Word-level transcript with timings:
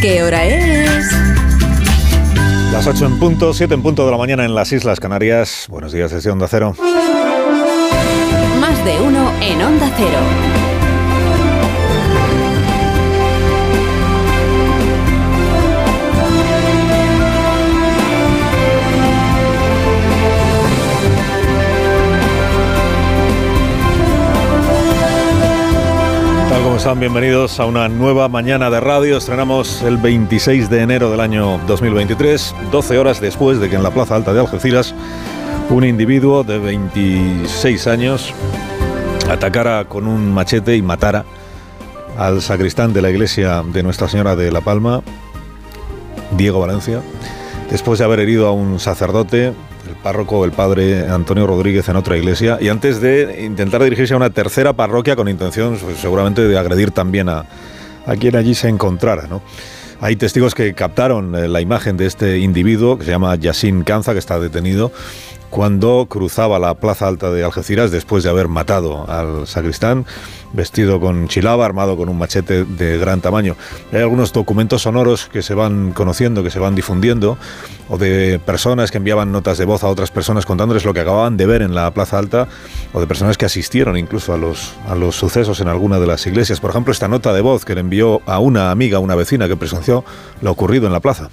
¿qué 0.00 0.22
hora 0.22 0.44
es? 0.44 1.12
Las 2.72 2.86
8 2.86 3.06
en 3.06 3.18
punto, 3.18 3.52
7 3.52 3.74
en 3.74 3.82
punto 3.82 4.04
de 4.04 4.10
la 4.10 4.16
mañana 4.16 4.44
en 4.44 4.54
las 4.54 4.72
Islas 4.72 5.00
Canarias. 5.00 5.66
Buenos 5.68 5.92
días 5.92 6.10
desde 6.10 6.30
Onda 6.30 6.46
Cero. 6.48 6.74
Más 8.60 8.84
de 8.84 9.00
uno 9.00 9.32
en 9.40 9.62
Onda 9.62 9.90
Cero. 9.96 10.75
Bienvenidos 26.94 27.58
a 27.58 27.66
una 27.66 27.88
nueva 27.88 28.28
mañana 28.28 28.70
de 28.70 28.78
radio. 28.78 29.16
Estrenamos 29.18 29.82
el 29.82 29.96
26 29.96 30.70
de 30.70 30.82
enero 30.82 31.10
del 31.10 31.18
año 31.18 31.58
2023, 31.66 32.54
12 32.70 32.98
horas 32.98 33.20
después 33.20 33.58
de 33.58 33.68
que 33.68 33.74
en 33.74 33.82
la 33.82 33.90
Plaza 33.90 34.14
Alta 34.14 34.32
de 34.32 34.38
Algeciras 34.38 34.94
un 35.68 35.84
individuo 35.84 36.44
de 36.44 36.60
26 36.60 37.86
años 37.88 38.32
atacara 39.28 39.86
con 39.86 40.06
un 40.06 40.32
machete 40.32 40.76
y 40.76 40.82
matara 40.82 41.24
al 42.16 42.40
sacristán 42.40 42.92
de 42.92 43.02
la 43.02 43.10
iglesia 43.10 43.64
de 43.64 43.82
Nuestra 43.82 44.06
Señora 44.06 44.36
de 44.36 44.52
La 44.52 44.60
Palma, 44.60 45.02
Diego 46.36 46.60
Valencia, 46.60 47.02
después 47.70 47.98
de 47.98 48.04
haber 48.04 48.20
herido 48.20 48.46
a 48.46 48.52
un 48.52 48.78
sacerdote 48.80 49.46
el 49.88 49.94
párroco, 50.02 50.44
el 50.44 50.52
padre 50.52 51.08
Antonio 51.08 51.46
Rodríguez 51.46 51.88
en 51.88 51.96
otra 51.96 52.16
iglesia, 52.16 52.58
y 52.60 52.68
antes 52.68 53.00
de 53.00 53.44
intentar 53.44 53.82
dirigirse 53.82 54.14
a 54.14 54.16
una 54.16 54.30
tercera 54.30 54.72
parroquia 54.72 55.16
con 55.16 55.28
intención 55.28 55.76
pues, 55.76 55.98
seguramente 55.98 56.46
de 56.46 56.58
agredir 56.58 56.90
también 56.90 57.28
a, 57.28 57.46
a 58.06 58.16
quien 58.16 58.36
allí 58.36 58.54
se 58.54 58.68
encontrara. 58.68 59.26
¿no? 59.28 59.42
Hay 60.00 60.16
testigos 60.16 60.54
que 60.54 60.74
captaron 60.74 61.34
eh, 61.34 61.48
la 61.48 61.60
imagen 61.60 61.96
de 61.96 62.06
este 62.06 62.38
individuo, 62.38 62.98
que 62.98 63.04
se 63.04 63.10
llama 63.10 63.34
Yassin 63.36 63.82
Canza, 63.82 64.12
que 64.12 64.18
está 64.18 64.38
detenido, 64.38 64.92
cuando 65.50 66.06
cruzaba 66.08 66.58
la 66.58 66.74
plaza 66.74 67.08
alta 67.08 67.30
de 67.30 67.44
Algeciras 67.44 67.90
después 67.90 68.24
de 68.24 68.30
haber 68.30 68.48
matado 68.48 69.08
al 69.10 69.46
sacristán 69.46 70.06
vestido 70.52 71.00
con 71.00 71.28
chilaba, 71.28 71.66
armado 71.66 71.96
con 71.96 72.08
un 72.08 72.18
machete 72.18 72.64
de 72.64 72.98
gran 72.98 73.20
tamaño. 73.20 73.56
Hay 73.92 74.00
algunos 74.00 74.32
documentos 74.32 74.82
sonoros 74.82 75.26
que 75.26 75.42
se 75.42 75.54
van 75.54 75.92
conociendo, 75.92 76.42
que 76.42 76.50
se 76.50 76.58
van 76.58 76.74
difundiendo, 76.74 77.36
o 77.88 77.98
de 77.98 78.40
personas 78.44 78.90
que 78.90 78.98
enviaban 78.98 79.30
notas 79.32 79.58
de 79.58 79.64
voz 79.64 79.84
a 79.84 79.88
otras 79.88 80.10
personas 80.10 80.46
contándoles 80.46 80.84
lo 80.84 80.94
que 80.94 81.00
acababan 81.00 81.36
de 81.36 81.46
ver 81.46 81.62
en 81.62 81.74
la 81.74 81.90
Plaza 81.92 82.18
Alta, 82.18 82.48
o 82.92 83.00
de 83.00 83.06
personas 83.06 83.36
que 83.36 83.44
asistieron 83.44 83.96
incluso 83.96 84.32
a 84.32 84.38
los, 84.38 84.72
a 84.88 84.94
los 84.94 85.16
sucesos 85.16 85.60
en 85.60 85.68
alguna 85.68 85.98
de 85.98 86.06
las 86.06 86.26
iglesias. 86.26 86.60
Por 86.60 86.70
ejemplo, 86.70 86.92
esta 86.92 87.08
nota 87.08 87.32
de 87.32 87.42
voz 87.42 87.64
que 87.64 87.74
le 87.74 87.80
envió 87.80 88.22
a 88.26 88.38
una 88.38 88.70
amiga, 88.70 88.98
una 88.98 89.14
vecina 89.14 89.48
que 89.48 89.56
presenció 89.56 90.04
lo 90.40 90.50
ocurrido 90.50 90.86
en 90.86 90.92
la 90.92 91.00
plaza. 91.00 91.30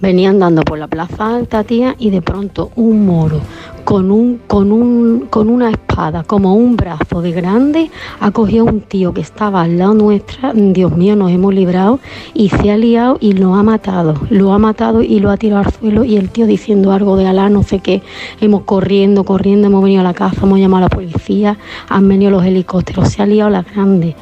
Venía 0.00 0.30
andando 0.30 0.62
por 0.62 0.78
la 0.78 0.88
plaza 0.88 1.36
alta, 1.36 1.64
tía, 1.64 1.94
y 1.98 2.10
de 2.10 2.20
pronto 2.20 2.70
un 2.76 3.06
moro 3.06 3.40
con, 3.84 4.10
un, 4.10 4.40
con, 4.46 4.72
un, 4.72 5.26
con 5.30 5.48
una 5.48 5.70
espada, 5.70 6.24
como 6.24 6.54
un 6.54 6.76
brazo 6.76 7.22
de 7.22 7.32
grande, 7.32 7.90
ha 8.18 8.30
cogido 8.30 8.66
a 8.66 8.70
un 8.70 8.80
tío 8.80 9.12
que 9.12 9.20
estaba 9.20 9.62
al 9.62 9.78
lado 9.78 9.94
nuestra, 9.94 10.52
Dios 10.54 10.96
mío, 10.96 11.16
nos 11.16 11.30
hemos 11.30 11.54
librado, 11.54 12.00
y 12.32 12.48
se 12.48 12.70
ha 12.72 12.76
liado 12.76 13.18
y 13.20 13.32
lo 13.32 13.54
ha 13.54 13.62
matado. 13.62 14.14
Lo 14.30 14.52
ha 14.52 14.58
matado 14.58 15.02
y 15.02 15.20
lo 15.20 15.30
ha 15.30 15.36
tirado 15.36 15.64
al 15.64 15.72
suelo, 15.72 16.04
y 16.04 16.16
el 16.16 16.30
tío 16.30 16.46
diciendo 16.46 16.92
algo 16.92 17.16
de 17.16 17.26
Alá, 17.26 17.48
no 17.50 17.62
sé 17.62 17.78
qué. 17.78 18.02
Hemos 18.40 18.62
corriendo, 18.62 19.24
corriendo, 19.24 19.68
hemos 19.68 19.82
venido 19.82 20.00
a 20.00 20.04
la 20.04 20.14
casa, 20.14 20.40
hemos 20.42 20.58
llamado 20.58 20.86
a 20.86 20.88
la 20.88 20.94
policía, 20.94 21.58
han 21.88 22.08
venido 22.08 22.30
los 22.30 22.44
helicópteros, 22.44 23.08
se 23.10 23.22
ha 23.22 23.26
liado 23.26 23.50
la 23.50 23.62
grande. 23.62 24.16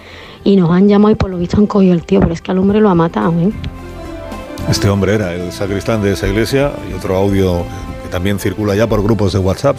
Y 0.44 0.56
nos 0.56 0.70
han 0.70 0.88
llamado 0.88 1.12
y 1.12 1.14
por 1.14 1.30
lo 1.30 1.38
visto 1.38 1.56
han 1.56 1.66
cogido 1.66 1.94
el 1.94 2.02
tío, 2.02 2.18
pero 2.20 2.32
es 2.32 2.42
que 2.42 2.50
al 2.50 2.58
hombre 2.58 2.80
lo 2.80 2.90
ha 2.90 2.94
matado, 2.96 3.32
¿eh? 3.40 3.52
Este 4.68 4.88
hombre 4.88 5.14
era 5.14 5.34
el 5.34 5.52
sacristán 5.52 6.02
de 6.02 6.12
esa 6.12 6.28
iglesia 6.28 6.72
y 6.90 6.94
otro 6.94 7.16
audio 7.16 7.64
que 8.02 8.08
también 8.08 8.38
circula 8.38 8.74
ya 8.74 8.86
por 8.86 9.02
grupos 9.02 9.32
de 9.32 9.38
WhatsApp 9.38 9.76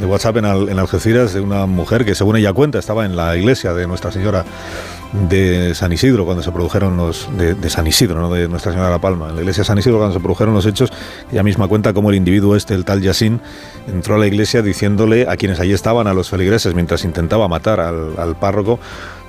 de 0.00 0.06
WhatsApp 0.06 0.38
en, 0.38 0.46
Algeciras 0.78 1.34
de 1.34 1.40
una 1.40 1.66
mujer 1.66 2.04
que 2.04 2.14
según 2.14 2.36
ella 2.36 2.52
cuenta 2.52 2.78
estaba 2.78 3.04
en 3.04 3.16
la 3.16 3.36
iglesia 3.36 3.74
de 3.74 3.86
Nuestra 3.86 4.10
Señora 4.10 4.44
de 5.28 5.74
San 5.74 5.92
Isidro 5.92 6.24
cuando 6.24 6.42
se 6.42 6.50
produjeron 6.50 6.96
los 6.96 7.28
de, 7.36 7.68
San 7.68 7.86
Isidro, 7.86 8.20
no 8.20 8.32
de 8.32 8.48
Nuestra 8.48 8.72
Señora 8.72 8.88
de 8.88 8.94
la 8.94 9.00
Palma, 9.00 9.28
en 9.28 9.34
la 9.34 9.40
iglesia 9.42 9.60
de 9.60 9.66
San 9.66 9.78
Isidro 9.78 9.98
cuando 9.98 10.14
se 10.14 10.20
produjeron 10.20 10.54
los 10.54 10.64
hechos, 10.64 10.90
ella 11.30 11.42
misma 11.42 11.68
cuenta 11.68 11.92
cómo 11.92 12.10
el 12.10 12.16
individuo 12.16 12.56
este, 12.56 12.74
el 12.74 12.84
tal 12.84 13.02
Yassin, 13.02 13.40
entró 13.88 14.14
a 14.14 14.18
la 14.18 14.26
iglesia 14.26 14.62
diciéndole 14.62 15.28
a 15.28 15.36
quienes 15.36 15.60
allí 15.60 15.72
estaban, 15.72 16.06
a 16.06 16.14
los 16.14 16.30
feligreses, 16.30 16.74
mientras 16.74 17.04
intentaba 17.04 17.46
matar 17.48 17.80
al 17.80 18.36
párroco, 18.40 18.78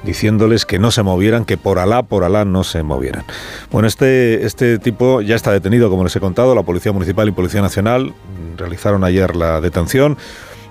diciéndoles 0.04 0.66
que 0.66 0.80
no 0.80 0.92
se 0.92 1.04
movieran, 1.04 1.46
que 1.46 1.58
por 1.58 1.80
Alá, 1.80 2.04
por 2.04 2.24
Alá 2.24 2.46
no 2.46 2.64
se 2.64 2.84
movieran. 2.84 3.24
Bueno, 3.72 3.88
este, 3.88 4.46
este 4.46 4.80
tipo 4.80 5.22
ya 5.22 5.36
está 5.36 5.52
detenido, 5.52 5.90
como 5.90 6.04
les 6.04 6.16
he 6.16 6.20
contado, 6.20 6.56
la 6.56 6.64
Policía 6.64 6.92
Municipal 6.92 7.28
y 7.28 7.32
Policía 7.32 7.62
Nacional 7.62 8.14
realizaron 8.58 9.04
ayer 9.04 9.36
la 9.36 9.62
detención. 9.62 10.18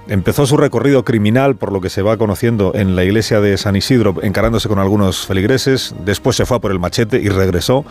Empezó 0.09 0.45
su 0.45 0.57
recorrido 0.57 1.05
criminal, 1.05 1.55
por 1.55 1.73
lo 1.73 1.81
que 1.81 1.89
se 1.89 2.03
va 2.03 2.17
conociendo, 2.17 2.73
en 2.75 2.97
la 2.97 3.05
iglesia 3.05 3.41
de 3.41 3.57
San 3.57 3.77
Isidro, 3.77 4.17
encarándose 4.23 4.69
con 4.69 4.81
algunos 4.81 5.25
feligreses. 5.27 5.95
Después 6.05 6.37
se 6.37 6.47
fue 6.47 6.57
a 6.57 6.61
por 6.61 6.73
el 6.73 6.81
machete 6.81 7.21
y 7.21 7.29
regresó 7.29 7.85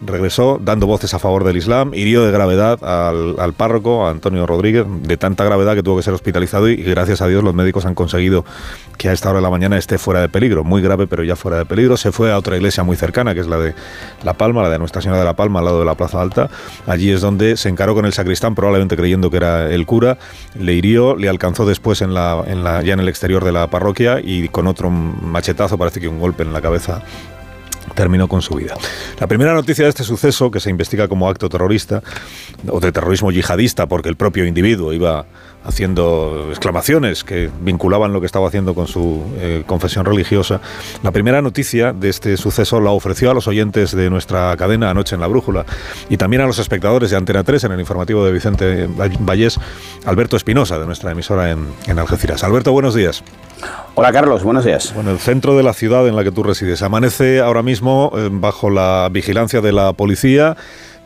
regresó 0.00 0.60
dando 0.62 0.86
voces 0.86 1.14
a 1.14 1.18
favor 1.18 1.44
del 1.44 1.56
Islam, 1.56 1.92
hirió 1.94 2.24
de 2.24 2.30
gravedad 2.30 2.82
al, 2.82 3.52
párroco, 3.54 4.06
a 4.06 4.10
Antonio 4.10 4.46
Rodríguez, 4.46 4.86
de 5.02 5.16
tanta 5.16 5.44
gravedad 5.44 5.74
que 5.74 5.82
tuvo 5.82 5.96
que 5.96 6.02
ser 6.02 6.14
hospitalizado 6.14 6.68
y, 6.68 6.76
gracias 6.76 7.20
a 7.20 7.26
Dios 7.26 7.42
los 7.42 7.54
médicos 7.54 7.86
han 7.86 7.94
conseguido 7.94 8.44
que 8.96 9.08
a 9.08 9.12
esta 9.12 9.30
hora 9.30 9.38
de 9.38 9.42
la 9.42 9.50
mañana 9.50 9.76
esté 9.76 9.98
fuera 9.98 10.20
de 10.20 10.28
peligro, 10.28 10.64
muy 10.64 10.82
grave 10.82 11.06
pero 11.06 11.22
ya 11.24 11.36
fuera 11.36 11.58
de 11.58 11.64
peligro. 11.64 11.96
Se 11.96 12.12
fue 12.12 12.32
a 12.32 12.38
otra 12.38 12.56
iglesia 12.56 12.82
muy 12.82 12.96
cercana, 12.96 13.34
que 13.34 13.40
es 13.40 13.46
la 13.46 13.58
de 13.58 13.74
La 14.24 14.34
Palma, 14.34 14.62
la 14.62 14.70
de 14.70 14.78
Nuestra 14.78 15.02
Señora 15.02 15.20
de 15.20 15.24
La 15.24 15.36
Palma, 15.36 15.60
al 15.60 15.66
lado 15.66 15.78
de 15.80 15.84
la 15.84 15.94
Plaza 15.94 16.20
Alta. 16.20 16.50
Allí 16.86 17.10
es 17.10 17.20
donde 17.20 17.56
se 17.56 17.68
encaró 17.68 17.94
con 17.94 18.06
el 18.06 18.12
sacristán, 18.12 18.54
probablemente 18.54 18.96
creyendo 18.96 19.30
que 19.30 19.36
era 19.36 19.70
el 19.70 19.86
cura, 19.86 20.18
le 20.58 20.74
hirió, 20.74 21.16
le 21.16 21.28
alcanzó 21.28 21.64
después 21.66 22.02
en 22.02 22.14
la, 22.14 22.42
en 22.46 22.64
la, 22.64 22.82
ya 22.82 22.94
en 22.94 23.00
el 23.00 23.08
exterior 23.08 23.44
de 23.44 23.52
la 23.52 23.68
parroquia 23.68 24.20
y 24.22 24.48
con 24.48 24.66
otro 24.66 24.90
machetazo, 24.90 25.78
parece 25.78 26.00
que 26.00 26.08
un 26.08 26.18
golpe 26.18 26.42
en 26.42 26.52
la 26.52 26.60
cabeza 26.60 27.02
terminó 27.98 28.28
con 28.28 28.42
su 28.42 28.54
vida. 28.54 28.74
La 29.18 29.26
primera 29.26 29.52
noticia 29.52 29.82
de 29.82 29.90
este 29.90 30.04
suceso, 30.04 30.52
que 30.52 30.60
se 30.60 30.70
investiga 30.70 31.08
como 31.08 31.28
acto 31.28 31.48
terrorista 31.48 32.00
o 32.70 32.78
de 32.78 32.92
terrorismo 32.92 33.32
yihadista, 33.32 33.88
porque 33.88 34.08
el 34.08 34.14
propio 34.14 34.46
individuo 34.46 34.92
iba 34.92 35.26
haciendo 35.64 36.46
exclamaciones 36.50 37.24
que 37.24 37.50
vinculaban 37.60 38.12
lo 38.12 38.20
que 38.20 38.26
estaba 38.26 38.48
haciendo 38.48 38.74
con 38.74 38.86
su 38.86 39.22
eh, 39.38 39.64
confesión 39.66 40.04
religiosa. 40.04 40.60
La 41.02 41.10
primera 41.10 41.42
noticia 41.42 41.92
de 41.92 42.08
este 42.08 42.36
suceso 42.36 42.80
la 42.80 42.90
ofreció 42.90 43.30
a 43.30 43.34
los 43.34 43.48
oyentes 43.48 43.94
de 43.94 44.10
nuestra 44.10 44.56
cadena 44.56 44.90
anoche 44.90 45.14
en 45.14 45.20
La 45.20 45.26
Brújula 45.26 45.66
y 46.08 46.16
también 46.16 46.42
a 46.42 46.46
los 46.46 46.58
espectadores 46.58 47.10
de 47.10 47.16
Antena 47.16 47.44
3 47.44 47.64
en 47.64 47.72
el 47.72 47.80
informativo 47.80 48.24
de 48.24 48.32
Vicente 48.32 48.88
Vallés, 49.20 49.58
Alberto 50.04 50.36
Espinosa, 50.36 50.78
de 50.78 50.86
nuestra 50.86 51.12
emisora 51.12 51.50
en, 51.50 51.66
en 51.86 51.98
Algeciras. 51.98 52.44
Alberto, 52.44 52.72
buenos 52.72 52.94
días. 52.94 53.22
Hola 53.94 54.12
Carlos, 54.12 54.44
buenos 54.44 54.64
días. 54.64 54.94
Bueno, 54.94 55.10
el 55.10 55.18
centro 55.18 55.56
de 55.56 55.64
la 55.64 55.72
ciudad 55.72 56.06
en 56.06 56.14
la 56.14 56.22
que 56.22 56.30
tú 56.30 56.44
resides 56.44 56.82
amanece 56.82 57.40
ahora 57.40 57.62
mismo 57.62 58.12
eh, 58.16 58.28
bajo 58.30 58.70
la 58.70 59.08
vigilancia 59.10 59.60
de 59.60 59.72
la 59.72 59.92
policía. 59.92 60.56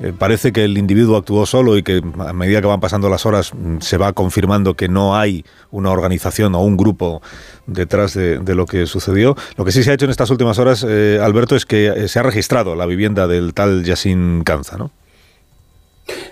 Eh, 0.01 0.13
parece 0.17 0.53
que 0.53 0.65
el 0.65 0.79
individuo 0.79 1.17
actuó 1.17 1.47
solo 1.47 1.77
y 1.77 1.83
que 1.83 2.03
a 2.19 2.33
medida 2.33 2.61
que 2.61 2.67
van 2.67 2.81
pasando 2.81 3.09
las 3.09 3.27
horas 3.27 3.53
mm, 3.55 3.79
se 3.81 3.97
va 3.97 4.13
confirmando 4.13 4.75
que 4.75 4.89
no 4.89 5.17
hay 5.17 5.45
una 5.71 5.91
organización 5.91 6.55
o 6.55 6.63
un 6.63 6.77
grupo 6.77 7.23
detrás 7.67 8.15
de, 8.15 8.41
lo 8.55 8.67
que 8.67 8.87
sucedió. 8.87 9.37
Lo 9.57 9.65
que 9.65 9.73
sí 9.73 9.83
se 9.83 9.91
ha 9.91 9.95
hecho 9.95 10.07
en 10.07 10.11
estas 10.11 10.31
últimas 10.31 10.59
horas, 10.59 10.85
eh, 10.89 11.19
Alberto, 11.23 11.57
es 11.57 11.67
que 11.67 12.09
se 12.09 12.19
ha 12.19 12.23
registrado 12.23 12.75
la 12.75 12.87
vivienda 12.87 13.27
del 13.27 13.55
tal 13.55 13.85
Yassin 13.85 14.43
Canza, 14.45 14.77
¿no? 14.77 14.91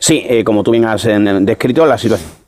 Sí, 0.01 0.25
como 0.45 0.65
tú 0.65 0.73
bien 0.73 0.85
has 0.85 1.07
descrito, 1.43 1.87
la 1.87 1.97
situación 1.97 2.40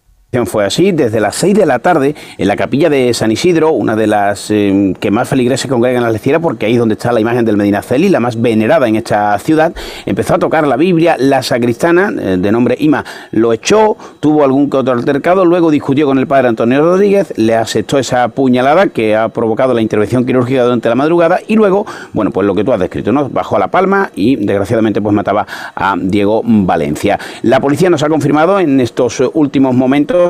fue 0.47 0.65
así, 0.65 0.93
desde 0.93 1.21
las 1.21 1.37
6 1.37 1.55
de 1.55 1.67
la 1.67 1.81
tarde 1.81 2.15
en 2.39 2.49
la 2.49 2.57
capilla 2.57 2.89
de 2.89 3.13
San 3.13 3.31
Isidro, 3.31 3.73
una 3.73 3.97
de 3.97 4.07
las 4.07 4.51
eh, 4.51 4.95
que 4.99 5.11
más 5.11 5.29
feligreses 5.29 5.61
se 5.61 5.69
congregan 5.69 5.99
en 5.99 6.05
la 6.05 6.11
lectura, 6.11 6.41
porque 6.41 6.65
ahí 6.65 6.73
es 6.73 6.79
donde 6.79 6.95
está 6.95 7.13
la 7.13 7.21
imagen 7.21 7.45
del 7.45 7.59
Medina 7.59 7.83
Celi, 7.83 8.09
la 8.09 8.19
más 8.19 8.41
venerada 8.41 8.89
en 8.89 8.97
esta 8.97 9.39
ciudad, 9.41 9.75
empezó 10.07 10.37
a 10.37 10.39
tocar 10.39 10.67
la 10.67 10.77
Biblia, 10.79 11.17
la 11.19 11.43
sacristana, 11.43 12.11
eh, 12.19 12.39
de 12.39 12.51
nombre 12.51 12.77
Ima, 12.79 13.05
lo 13.33 13.53
echó, 13.53 13.99
tuvo 14.21 14.43
algún 14.43 14.71
que 14.71 14.79
otro 14.79 14.95
altercado, 14.95 15.45
luego 15.45 15.71
discutió 15.71 16.07
con 16.07 16.19
el 16.19 16.27
padre 16.27 16.49
Antonio 16.49 16.81
Rodríguez, 16.81 17.35
le 17.37 17.55
aceptó 17.55 17.99
esa 17.99 18.27
puñalada 18.29 18.87
que 18.87 19.15
ha 19.15 19.29
provocado 19.29 19.75
la 19.75 19.83
intervención 19.83 20.25
quirúrgica 20.25 20.63
durante 20.63 20.89
la 20.89 20.95
madrugada 20.95 21.41
y 21.47 21.57
luego, 21.57 21.85
bueno, 22.15 22.31
pues 22.31 22.47
lo 22.47 22.55
que 22.55 22.65
tú 22.65 22.73
has 22.73 22.81
descrito, 22.81 23.13
¿no? 23.13 23.29
Bajó 23.29 23.57
a 23.57 23.59
la 23.59 23.69
palma 23.69 24.11
y 24.15 24.37
desgraciadamente 24.37 25.03
pues 25.03 25.15
mataba 25.15 25.47
a 25.75 25.95
Diego 25.99 26.41
Valencia. 26.43 27.19
La 27.43 27.61
policía 27.61 27.91
nos 27.91 28.03
ha 28.03 28.09
confirmado 28.09 28.59
en 28.59 28.81
estos 28.81 29.23
últimos 29.35 29.75
momentos 29.75 30.22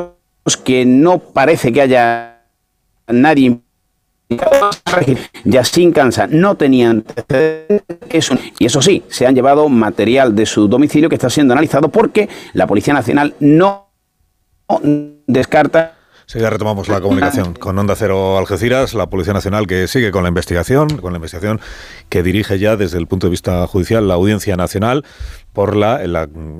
que 0.63 0.85
no 0.85 1.19
parece 1.19 1.71
que 1.71 1.81
haya 1.81 2.41
nadie 3.07 3.59
ya 5.43 5.63
sin 5.63 5.91
cansa, 5.91 6.27
no 6.27 6.55
tenían 6.55 7.03
eso. 8.09 8.35
Y 8.59 8.65
eso 8.65 8.81
sí, 8.81 9.03
se 9.09 9.27
han 9.27 9.35
llevado 9.35 9.69
material 9.69 10.35
de 10.35 10.45
su 10.45 10.67
domicilio 10.67 11.09
que 11.09 11.15
está 11.15 11.29
siendo 11.29 11.53
analizado 11.53 11.89
porque 11.89 12.29
la 12.53 12.67
Policía 12.67 12.93
Nacional 12.93 13.35
no 13.39 13.89
descarta 15.27 15.97
ya 16.39 16.49
retomamos 16.49 16.87
la 16.87 17.01
comunicación 17.01 17.53
con 17.53 17.77
Onda 17.77 17.95
Cero 17.95 18.37
Algeciras, 18.37 18.93
la 18.93 19.07
Policía 19.07 19.33
Nacional 19.33 19.67
que 19.67 19.87
sigue 19.87 20.11
con 20.11 20.23
la 20.23 20.29
investigación, 20.29 20.89
con 20.97 21.13
la 21.13 21.17
investigación 21.17 21.59
que 22.09 22.23
dirige 22.23 22.59
ya 22.59 22.75
desde 22.75 22.97
el 22.97 23.07
punto 23.07 23.27
de 23.27 23.31
vista 23.31 23.65
judicial 23.67 24.07
la 24.07 24.15
Audiencia 24.15 24.55
Nacional 24.55 25.05
por 25.53 25.75
la, 25.75 26.01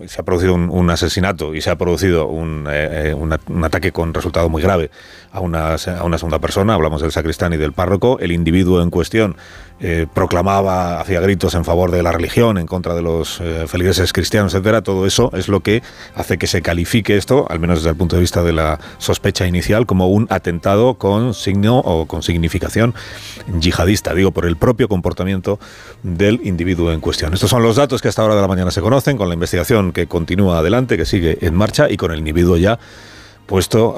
se 0.05 0.21
ha 0.21 0.23
producido 0.23 0.53
un, 0.53 0.89
asesinato 0.91 1.55
y 1.55 1.61
se 1.61 1.71
ha 1.71 1.77
producido 1.77 2.27
un, 2.27 2.67
eh, 2.69 3.09
eh, 3.09 3.13
un, 3.15 3.63
ataque 3.63 3.91
con 3.91 4.13
resultado 4.13 4.49
muy 4.49 4.61
grave 4.61 4.91
a 5.31 5.39
una, 5.39 5.73
a 5.73 6.03
una 6.03 6.17
segunda 6.19 6.37
persona, 6.37 6.75
hablamos 6.75 7.01
del 7.01 7.11
sacristán 7.11 7.53
y 7.53 7.57
del 7.57 7.73
párroco, 7.73 8.19
el 8.19 8.31
individuo 8.31 8.83
en 8.83 8.91
cuestión 8.91 9.35
eh, 9.79 10.05
proclamaba, 10.13 11.01
hacía 11.01 11.19
gritos 11.21 11.55
en 11.55 11.65
favor 11.65 11.89
de 11.89 12.03
la 12.03 12.11
religión, 12.11 12.59
en 12.59 12.67
contra 12.67 12.93
de 12.93 13.01
los 13.01 13.41
feligreses 13.65 14.13
cristianos, 14.13 14.53
etcétera, 14.53 14.83
todo 14.83 15.07
eso 15.07 15.31
es 15.33 15.47
lo 15.47 15.61
que 15.61 15.81
hace 16.13 16.37
que 16.37 16.45
se 16.45 16.61
califique 16.61 17.17
esto, 17.17 17.47
al 17.49 17.59
menos 17.59 17.79
desde 17.79 17.89
el 17.89 17.95
punto 17.95 18.15
de 18.15 18.21
vista 18.21 18.43
de 18.43 18.53
la 18.53 18.79
sospecha 18.99 19.47
inicial, 19.47 19.87
como 19.87 20.09
un 20.09 20.27
atentado 20.29 20.93
con 20.95 21.33
signo 21.33 21.79
o 21.79 22.05
con 22.05 22.21
significación 22.21 22.93
yihadista, 23.59 24.13
digo, 24.13 24.29
por 24.29 24.45
el 24.45 24.55
propio 24.55 24.87
comportamiento 24.87 25.59
del 26.03 26.41
individuo 26.43 26.91
en 26.91 27.01
cuestión. 27.01 27.33
Estos 27.33 27.49
son 27.49 27.63
los 27.63 27.75
datos 27.75 28.01
que 28.01 28.07
hasta 28.07 28.21
ahora 28.21 28.35
de 28.35 28.41
la 28.41 28.47
mañana 28.47 28.69
se 28.69 28.82
conocen, 28.83 29.17
con 29.17 29.27
la 29.29 29.33
investigación 29.33 29.91
que 29.91 30.07
continúa 30.07 30.59
adelante, 30.59 30.97
que 30.97 31.05
sigue 31.05 31.37
en 31.41 31.55
marcha 31.55 31.89
y 31.89 31.97
con 31.97 32.11
el 32.11 32.19
individuo 32.19 32.57
ya 32.57 32.79
puesto 33.45 33.95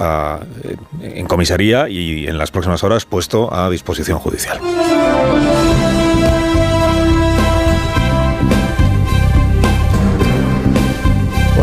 en 1.01 1.27
comisaría 1.27 1.87
y 1.89 2.27
en 2.27 2.37
las 2.37 2.51
próximas 2.51 2.83
horas 2.83 3.05
puesto 3.05 3.53
a 3.53 3.69
disposición 3.69 4.19
judicial. 4.19 4.59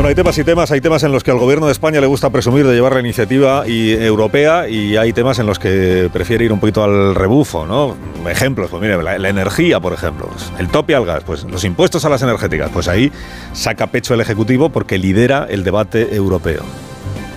Bueno, 0.02 0.08
hay 0.08 0.16
temas 0.16 0.36
y 0.36 0.42
temas. 0.42 0.70
Hay 0.72 0.80
temas 0.80 1.04
en 1.04 1.12
los 1.12 1.22
que 1.22 1.30
al 1.30 1.38
gobierno 1.38 1.66
de 1.66 1.72
España 1.72 2.00
le 2.00 2.08
gusta 2.08 2.28
presumir 2.28 2.66
de 2.66 2.74
llevar 2.74 2.94
la 2.94 2.98
iniciativa 2.98 3.68
y, 3.68 3.92
europea 3.92 4.68
y 4.68 4.96
hay 4.96 5.12
temas 5.12 5.38
en 5.38 5.46
los 5.46 5.60
que 5.60 6.10
prefiere 6.12 6.44
ir 6.44 6.52
un 6.52 6.58
poquito 6.58 6.82
al 6.82 7.14
rebufo, 7.14 7.66
¿no? 7.66 7.94
Ejemplos, 8.28 8.68
pues 8.68 8.82
mire, 8.82 9.00
la, 9.00 9.28
energía, 9.28 9.78
por 9.78 9.92
ejemplo. 9.92 10.28
El 10.58 10.70
tope 10.70 10.96
al 10.96 11.04
gas, 11.04 11.22
pues 11.22 11.44
los 11.44 11.62
impuestos 11.62 12.04
a 12.04 12.08
las 12.08 12.20
energéticas. 12.20 12.68
Pues 12.72 12.88
ahí 12.88 13.12
saca 13.52 13.86
pecho 13.92 14.12
el 14.14 14.20
Ejecutivo 14.20 14.70
porque 14.70 14.98
lidera 14.98 15.46
el 15.48 15.62
debate 15.62 16.16
europeo. 16.16 16.64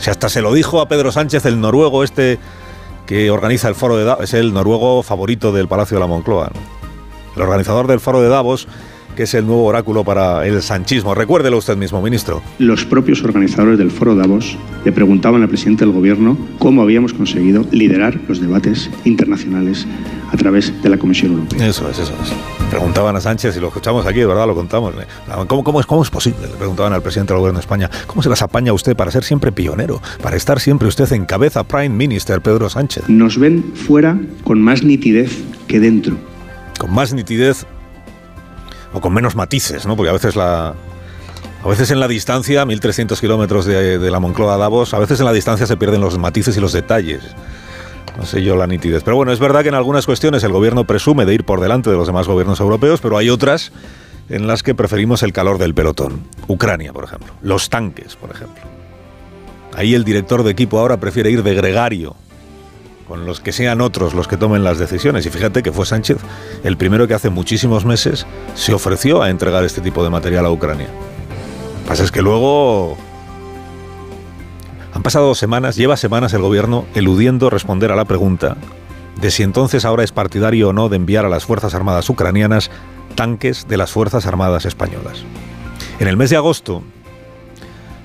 Hasta 0.08 0.28
se 0.28 0.42
lo 0.42 0.52
dijo 0.52 0.82
a 0.82 0.88
Pedro 0.88 1.12
Sánchez, 1.12 1.46
el 1.46 1.62
noruego 1.62 2.04
este 2.04 2.40
que 3.06 3.30
organiza 3.30 3.68
el 3.68 3.76
foro 3.76 3.96
de 3.96 4.06
Davos, 4.06 4.24
es 4.24 4.34
el 4.34 4.56
noruego 4.56 5.04
favorito 5.04 5.52
del 5.52 5.68
Palacio 5.68 5.98
de 5.98 6.02
la 6.02 6.08
Moncloa. 6.08 6.52
El 7.36 7.42
organizador 7.44 7.86
del 7.86 8.00
foro 8.00 8.22
de 8.22 8.30
Davos 8.30 8.68
que 9.16 9.24
es 9.24 9.34
el 9.34 9.46
nuevo 9.46 9.64
oráculo 9.66 10.04
para 10.04 10.46
el 10.46 10.62
sanchismo. 10.62 11.16
Recuérdelo 11.16 11.58
usted 11.58 11.78
mismo, 11.78 12.02
ministro. 12.02 12.42
Los 12.60 12.86
propios 12.86 13.24
organizadores 13.24 13.78
del 13.78 13.92
Foro 13.92 14.16
Davos 14.16 14.58
le 14.84 14.92
preguntaban 14.92 15.42
al 15.42 15.48
presidente 15.48 15.86
del 15.86 15.94
gobierno 15.94 16.38
cómo 16.60 16.82
habíamos 16.82 17.14
conseguido 17.14 17.66
liderar 17.72 18.20
los 18.28 18.40
debates 18.40 18.90
internacionales 19.06 19.88
a 20.32 20.38
través 20.38 20.74
de 20.84 20.90
la 20.90 20.98
Comisión 20.98 21.34
Europea. 21.34 21.68
Eso 21.68 21.90
es, 21.90 22.00
eso 22.00 22.14
es. 22.22 22.34
Preguntaban 22.70 23.16
a 23.16 23.22
Sánchez, 23.22 23.56
y 23.56 23.60
lo 23.60 23.68
escuchamos 23.68 24.06
aquí, 24.06 24.20
de 24.20 24.26
verdad, 24.26 24.48
lo 24.48 24.56
contamos. 24.56 24.94
¿Cómo, 25.48 25.64
cómo, 25.64 25.80
es, 25.80 25.86
¿Cómo 25.86 26.04
es 26.04 26.10
posible? 26.10 26.48
Le 26.48 26.56
preguntaban 26.56 26.94
al 26.94 27.02
presidente 27.02 27.34
del 27.34 27.40
gobierno 27.40 27.60
de 27.60 27.64
España, 27.64 27.90
¿cómo 28.08 28.22
se 28.22 28.30
las 28.30 28.42
apaña 28.42 28.74
usted 28.74 28.96
para 28.96 29.12
ser 29.12 29.24
siempre 29.24 29.52
pionero, 29.52 30.02
para 30.22 30.36
estar 30.36 30.60
siempre 30.60 30.88
usted 30.88 31.12
en 31.14 31.26
cabeza, 31.26 31.64
Prime 31.64 31.90
Minister 31.90 32.42
Pedro 32.42 32.70
Sánchez? 32.70 33.08
Nos 33.08 33.38
ven 33.38 33.64
fuera 33.76 34.20
con 34.44 34.62
más 34.62 34.84
nitidez 34.84 35.44
que 35.68 35.80
dentro. 35.80 36.18
Con 36.80 36.94
más 36.94 37.14
nitidez 37.14 37.66
o 38.96 39.02
con 39.02 39.14
menos 39.14 39.36
matices, 39.36 39.86
¿no? 39.86 39.96
Porque 39.96 40.10
a 40.10 40.14
veces 40.14 40.36
la, 40.38 40.74
a 41.64 41.68
veces 41.68 41.92
en 41.92 42.00
la 42.00 42.08
distancia, 42.08 42.66
1300 42.66 43.20
kilómetros 43.20 43.66
de, 43.66 44.00
de, 44.00 44.12
la 44.12 44.20
Moncloa 44.20 44.56
a 44.56 44.58
Davos, 44.58 44.94
a 44.94 45.00
veces 45.00 45.20
en 45.20 45.26
la 45.26 45.34
distancia 45.34 45.68
se 45.68 45.76
pierden 45.76 46.00
los 46.00 46.18
matices 46.18 46.56
y 46.56 46.62
los 46.62 46.72
detalles. 46.72 47.22
No 48.18 48.26
sé 48.26 48.42
yo 48.42 48.56
la 48.56 48.68
nitidez. 48.68 49.04
Pero 49.04 49.18
bueno, 49.18 49.34
es 49.34 49.40
verdad 49.40 49.64
que 49.64 49.68
en 49.68 49.76
algunas 49.76 50.06
cuestiones 50.06 50.44
el 50.46 50.54
gobierno 50.54 50.86
presume 50.86 51.26
de 51.26 51.34
ir 51.34 51.44
por 51.44 51.60
delante 51.60 51.90
de 51.90 51.98
los 51.98 52.08
demás 52.08 52.26
gobiernos 52.28 52.62
europeos, 52.62 53.02
pero 53.02 53.18
hay 53.18 53.30
otras 53.30 53.74
en 54.30 54.48
las 54.48 54.64
que 54.64 54.74
preferimos 54.74 55.22
el 55.24 55.34
calor 55.34 55.58
del 55.58 55.76
pelotón. 55.76 56.24
Ucrania, 56.48 56.94
por 56.94 57.04
ejemplo. 57.04 57.34
Los 57.42 57.70
tanques, 57.70 58.16
por 58.16 58.32
ejemplo. 58.32 58.64
Ahí 59.76 59.94
el 59.94 60.06
director 60.06 60.44
de 60.44 60.52
equipo 60.52 60.80
ahora 60.80 60.98
prefiere 61.02 61.30
ir 61.30 61.44
de 61.44 61.54
gregario 61.54 62.16
con 63.08 63.26
los 63.26 63.40
que 63.40 63.52
sean 63.52 63.82
otros 63.82 64.14
los 64.14 64.28
que 64.28 64.38
tomen 64.38 64.64
las 64.64 64.78
decisiones. 64.78 65.26
Y 65.26 65.30
fíjate 65.30 65.64
que 65.64 65.72
fue 65.72 65.86
Sánchez 65.86 66.18
el 66.64 66.78
primero 66.78 67.08
que 67.08 67.14
hace 67.14 67.30
muchísimos 67.30 67.86
meses 67.86 68.26
se 68.56 68.74
ofreció 68.74 69.22
a 69.22 69.30
entregar 69.30 69.64
este 69.64 69.82
tipo 69.82 70.04
de 70.04 70.10
material 70.10 70.46
a 70.46 70.52
Ucrania. 70.52 70.88
Pasa 71.88 72.04
es 72.04 72.12
que 72.12 72.22
luego 72.22 72.98
han 74.94 75.04
pasado 75.04 75.36
semanas, 75.36 75.76
lleva 75.76 75.98
semanas 75.98 76.34
el 76.34 76.42
gobierno 76.42 76.86
eludiendo 76.96 77.50
responder 77.50 77.92
a 77.92 77.96
la 77.96 78.06
pregunta 78.06 78.58
de 79.22 79.32
si 79.32 79.44
entonces 79.44 79.86
ahora 79.86 80.04
es 80.04 80.12
partidario 80.12 80.70
o 80.70 80.74
no 80.74 80.90
de 80.90 80.98
enviar 80.98 81.26
a 81.26 81.30
las 81.30 81.46
Fuerzas 81.46 81.74
Armadas 81.74 82.10
ucranianas 82.10 82.72
tanques 83.16 83.68
de 83.68 83.78
las 83.78 83.92
Fuerzas 83.92 84.26
Armadas 84.26 84.66
españolas. 84.66 85.24
En 86.00 86.08
el 86.08 86.18
mes 86.18 86.30
de 86.32 86.36
agosto, 86.36 86.84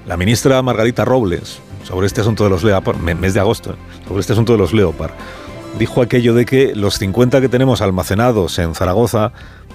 la 0.06 0.17
ministra 0.17 0.62
Margarita 0.62 1.05
Robles, 1.05 1.61
sobre 1.90 2.06
este 2.06 2.20
asunto 2.20 2.44
de 2.44 2.50
los 2.50 2.62
Leopard, 2.62 2.98
mes 2.98 3.34
de 3.34 3.40
agosto, 3.40 3.75
sobre 4.06 4.20
este 4.20 4.32
asunto 4.32 4.52
de 4.52 4.58
los 4.58 4.72
Leopard, 4.72 5.10
dijo 5.76 6.02
aquello 6.02 6.34
de 6.34 6.46
que 6.46 6.72
los 6.76 6.98
50 6.98 7.40
que 7.40 7.48
tenemos 7.48 7.82
almacenados 7.82 8.60
en 8.60 8.76
Zaragoza 8.76 9.32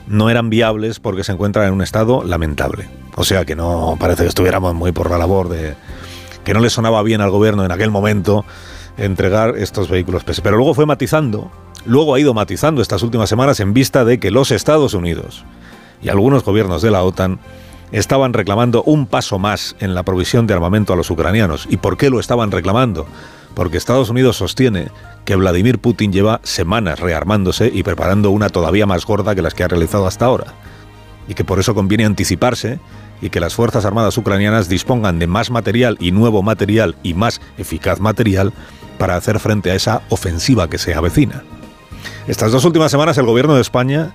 no 0.07 0.29
eran 0.29 0.49
viables 0.49 1.01
porque 1.01 1.25
se 1.25 1.33
encuentran 1.33 1.67
en 1.67 1.73
un 1.73 1.81
estado 1.81 2.23
lamentable. 2.23 2.87
O 3.15 3.25
sea 3.25 3.43
que 3.43 3.55
no 3.55 3.97
parece 3.99 4.23
que 4.23 4.29
estuviéramos 4.29 4.73
muy 4.73 4.93
por 4.93 5.11
la 5.11 5.17
labor 5.17 5.49
de 5.49 5.75
que 6.45 6.53
no 6.53 6.61
le 6.61 6.69
sonaba 6.69 7.03
bien 7.03 7.19
al 7.19 7.31
gobierno 7.31 7.65
en 7.65 7.71
aquel 7.71 7.91
momento 7.91 8.45
entregar 8.97 9.57
estos 9.57 9.89
vehículos 9.89 10.23
Pero 10.23 10.55
luego 10.55 10.73
fue 10.73 10.85
matizando, 10.85 11.51
luego 11.85 12.15
ha 12.15 12.19
ido 12.19 12.33
matizando 12.33 12.81
estas 12.81 13.03
últimas 13.03 13.27
semanas 13.27 13.59
en 13.59 13.73
vista 13.73 14.05
de 14.05 14.19
que 14.19 14.31
los 14.31 14.51
Estados 14.51 14.93
Unidos 14.93 15.43
y 16.01 16.07
algunos 16.07 16.45
gobiernos 16.45 16.81
de 16.81 16.91
la 16.91 17.03
OTAN 17.03 17.39
estaban 17.91 18.33
reclamando 18.33 18.83
un 18.83 19.05
paso 19.05 19.39
más 19.39 19.75
en 19.79 19.95
la 19.95 20.03
provisión 20.03 20.47
de 20.47 20.53
armamento 20.53 20.93
a 20.93 20.95
los 20.95 21.09
ucranianos. 21.09 21.67
¿Y 21.69 21.77
por 21.77 21.97
qué 21.97 22.09
lo 22.09 22.19
estaban 22.19 22.51
reclamando? 22.51 23.05
Porque 23.53 23.77
Estados 23.77 24.09
Unidos 24.09 24.37
sostiene 24.37 24.89
que 25.23 25.35
Vladimir 25.35 25.79
Putin 25.79 26.11
lleva 26.11 26.41
semanas 26.43 26.99
rearmándose 26.99 27.71
y 27.73 27.83
preparando 27.83 28.31
una 28.31 28.49
todavía 28.49 28.85
más 28.85 29.05
gorda 29.05 29.35
que 29.35 29.41
las 29.41 29.53
que 29.53 29.63
ha 29.63 29.67
realizado 29.67 30.07
hasta 30.07 30.25
ahora. 30.25 30.53
Y 31.27 31.33
que 31.33 31.45
por 31.45 31.59
eso 31.59 31.73
conviene 31.73 32.05
anticiparse 32.05 32.79
y 33.21 33.29
que 33.29 33.39
las 33.39 33.55
Fuerzas 33.55 33.85
Armadas 33.85 34.17
ucranianas 34.17 34.69
dispongan 34.69 35.19
de 35.19 35.27
más 35.27 35.49
material 35.49 35.97
y 35.99 36.11
nuevo 36.11 36.43
material 36.43 36.95
y 37.01 37.13
más 37.13 37.41
eficaz 37.57 37.99
material 37.99 38.53
para 38.97 39.15
hacer 39.15 39.39
frente 39.39 39.71
a 39.71 39.75
esa 39.75 40.01
ofensiva 40.09 40.69
que 40.69 40.77
se 40.77 40.93
avecina. 40.93 41.43
Estas 42.27 42.51
dos 42.51 42.65
últimas 42.65 42.91
semanas 42.91 43.17
el 43.17 43.25
gobierno 43.25 43.55
de 43.55 43.61
España 43.61 44.13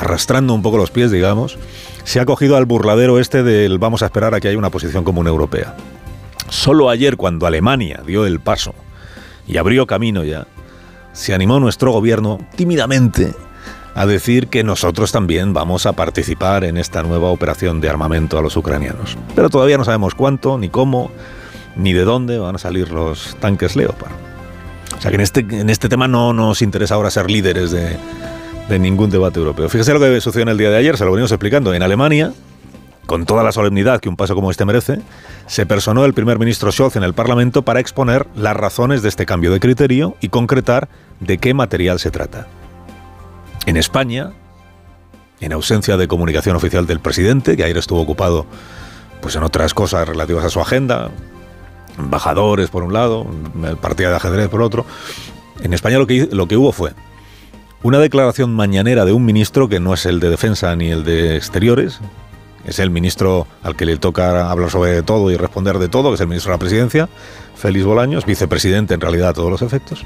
arrastrando 0.00 0.54
un 0.54 0.62
poco 0.62 0.78
los 0.78 0.90
pies, 0.90 1.10
digamos, 1.10 1.58
se 2.04 2.20
ha 2.20 2.26
cogido 2.26 2.56
al 2.56 2.64
burladero 2.64 3.20
este 3.20 3.42
del 3.42 3.78
vamos 3.78 4.02
a 4.02 4.06
esperar 4.06 4.34
a 4.34 4.40
que 4.40 4.48
haya 4.48 4.56
una 4.56 4.70
posición 4.70 5.04
común 5.04 5.26
europea. 5.26 5.76
Solo 6.48 6.88
ayer, 6.88 7.18
cuando 7.18 7.46
Alemania 7.46 8.00
dio 8.06 8.24
el 8.24 8.40
paso 8.40 8.74
y 9.46 9.58
abrió 9.58 9.86
camino 9.86 10.24
ya, 10.24 10.46
se 11.12 11.34
animó 11.34 11.60
nuestro 11.60 11.92
gobierno 11.92 12.38
tímidamente 12.56 13.34
a 13.94 14.06
decir 14.06 14.48
que 14.48 14.64
nosotros 14.64 15.12
también 15.12 15.52
vamos 15.52 15.84
a 15.84 15.92
participar 15.92 16.64
en 16.64 16.78
esta 16.78 17.02
nueva 17.02 17.28
operación 17.28 17.82
de 17.82 17.90
armamento 17.90 18.38
a 18.38 18.42
los 18.42 18.56
ucranianos. 18.56 19.18
Pero 19.34 19.50
todavía 19.50 19.76
no 19.76 19.84
sabemos 19.84 20.14
cuánto, 20.14 20.56
ni 20.56 20.70
cómo, 20.70 21.10
ni 21.76 21.92
de 21.92 22.04
dónde 22.04 22.38
van 22.38 22.54
a 22.54 22.58
salir 22.58 22.90
los 22.90 23.36
tanques 23.38 23.76
Leopard. 23.76 24.12
O 24.96 25.00
sea 25.00 25.10
que 25.10 25.16
en 25.16 25.20
este, 25.20 25.40
en 25.40 25.68
este 25.68 25.90
tema 25.90 26.08
no 26.08 26.32
nos 26.32 26.62
interesa 26.62 26.94
ahora 26.94 27.10
ser 27.10 27.30
líderes 27.30 27.70
de, 27.70 27.96
de 28.70 28.78
ningún 28.78 29.10
debate 29.10 29.38
europeo. 29.38 29.68
Fíjese 29.68 29.92
lo 29.92 30.00
que 30.00 30.20
sucedió 30.20 30.42
en 30.42 30.48
el 30.48 30.58
día 30.58 30.70
de 30.70 30.76
ayer, 30.76 30.96
se 30.96 31.04
lo 31.04 31.10
venimos 31.10 31.32
explicando. 31.32 31.74
En 31.74 31.82
Alemania, 31.82 32.32
con 33.04 33.26
toda 33.26 33.42
la 33.42 33.50
solemnidad 33.50 34.00
que 34.00 34.08
un 34.08 34.16
paso 34.16 34.36
como 34.36 34.50
este 34.50 34.64
merece, 34.64 35.00
se 35.46 35.66
personó 35.66 36.04
el 36.04 36.14
primer 36.14 36.38
ministro 36.38 36.70
Scholz 36.70 36.94
en 36.94 37.02
el 37.02 37.12
Parlamento 37.12 37.62
para 37.62 37.80
exponer 37.80 38.28
las 38.36 38.56
razones 38.56 39.02
de 39.02 39.08
este 39.08 39.26
cambio 39.26 39.50
de 39.52 39.58
criterio 39.58 40.16
y 40.20 40.28
concretar 40.28 40.88
de 41.18 41.38
qué 41.38 41.52
material 41.52 41.98
se 41.98 42.12
trata. 42.12 42.46
En 43.66 43.76
España, 43.76 44.30
en 45.40 45.52
ausencia 45.52 45.96
de 45.96 46.06
comunicación 46.06 46.54
oficial 46.54 46.86
del 46.86 47.00
presidente, 47.00 47.56
que 47.56 47.64
ayer 47.64 47.76
estuvo 47.76 48.00
ocupado 48.00 48.46
pues 49.20 49.34
en 49.34 49.42
otras 49.42 49.74
cosas 49.74 50.08
relativas 50.08 50.44
a 50.44 50.50
su 50.50 50.60
agenda, 50.60 51.10
embajadores 51.98 52.70
por 52.70 52.84
un 52.84 52.92
lado, 52.92 53.26
el 53.64 53.76
partido 53.76 54.10
de 54.10 54.16
ajedrez 54.16 54.48
por 54.48 54.62
otro, 54.62 54.86
en 55.60 55.74
España 55.74 55.98
lo 55.98 56.06
que, 56.06 56.28
lo 56.30 56.46
que 56.46 56.56
hubo 56.56 56.70
fue 56.72 56.92
una 57.82 57.98
declaración 57.98 58.54
mañanera 58.54 59.04
de 59.04 59.12
un 59.12 59.24
ministro 59.24 59.68
que 59.68 59.80
no 59.80 59.94
es 59.94 60.04
el 60.06 60.20
de 60.20 60.30
Defensa 60.30 60.74
ni 60.76 60.90
el 60.90 61.04
de 61.04 61.36
Exteriores, 61.36 62.00
es 62.66 62.78
el 62.78 62.90
ministro 62.90 63.46
al 63.62 63.74
que 63.74 63.86
le 63.86 63.96
toca 63.96 64.50
hablar 64.50 64.70
sobre 64.70 65.02
todo 65.02 65.30
y 65.30 65.36
responder 65.36 65.78
de 65.78 65.88
todo, 65.88 66.10
que 66.10 66.16
es 66.16 66.20
el 66.20 66.28
ministro 66.28 66.50
de 66.50 66.54
la 66.56 66.58
Presidencia, 66.58 67.08
Félix 67.54 67.84
Bolaños, 67.84 68.26
vicepresidente 68.26 68.94
en 68.94 69.00
realidad 69.00 69.30
a 69.30 69.32
todos 69.32 69.50
los 69.50 69.62
efectos. 69.62 70.04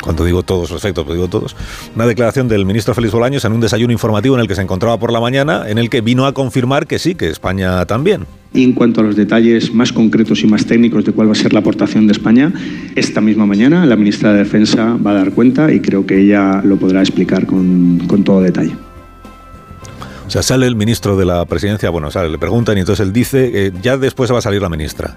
Cuando 0.00 0.24
digo 0.24 0.44
todos 0.44 0.70
los 0.70 0.80
efectos, 0.80 1.04
pues 1.04 1.16
digo 1.16 1.28
todos. 1.28 1.56
Una 1.96 2.06
declaración 2.06 2.46
del 2.46 2.64
ministro 2.64 2.94
Félix 2.94 3.12
Bolaños 3.12 3.44
en 3.44 3.52
un 3.52 3.60
desayuno 3.60 3.92
informativo 3.92 4.36
en 4.36 4.42
el 4.42 4.48
que 4.48 4.54
se 4.54 4.62
encontraba 4.62 4.98
por 4.98 5.12
la 5.12 5.20
mañana, 5.20 5.68
en 5.68 5.78
el 5.78 5.90
que 5.90 6.02
vino 6.02 6.26
a 6.26 6.34
confirmar 6.34 6.86
que 6.86 7.00
sí, 7.00 7.16
que 7.16 7.28
España 7.28 7.84
también. 7.86 8.26
Y 8.52 8.64
en 8.64 8.72
cuanto 8.72 9.00
a 9.00 9.04
los 9.04 9.16
detalles 9.16 9.72
más 9.74 9.92
concretos 9.92 10.42
y 10.42 10.46
más 10.46 10.64
técnicos 10.66 11.04
de 11.04 11.12
cuál 11.12 11.28
va 11.28 11.32
a 11.32 11.34
ser 11.34 11.52
la 11.52 11.60
aportación 11.60 12.06
de 12.06 12.12
España, 12.12 12.52
esta 12.94 13.20
misma 13.20 13.44
mañana 13.44 13.84
la 13.84 13.96
ministra 13.96 14.32
de 14.32 14.38
Defensa 14.38 14.96
va 15.04 15.10
a 15.10 15.14
dar 15.14 15.32
cuenta 15.32 15.72
y 15.72 15.80
creo 15.80 16.06
que 16.06 16.20
ella 16.20 16.62
lo 16.64 16.76
podrá 16.76 17.00
explicar 17.00 17.46
con, 17.46 17.98
todo 18.24 18.40
detalle. 18.40 18.72
O 20.26 20.30
sea, 20.30 20.42
sale 20.42 20.66
el 20.66 20.74
ministro 20.74 21.16
de 21.16 21.24
la 21.24 21.44
presidencia, 21.44 21.90
bueno, 21.90 22.10
sale, 22.10 22.30
le 22.30 22.38
preguntan 22.38 22.76
y 22.78 22.80
entonces 22.80 23.06
él 23.06 23.12
dice, 23.12 23.66
eh, 23.66 23.72
ya 23.82 23.96
después 23.96 24.32
va 24.32 24.38
a 24.38 24.42
salir 24.42 24.62
la 24.62 24.68
ministra, 24.68 25.14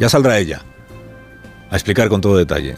ya 0.00 0.08
saldrá 0.08 0.38
ella 0.38 0.62
a 1.70 1.76
explicar 1.76 2.08
con 2.08 2.20
todo 2.20 2.36
detalle. 2.36 2.76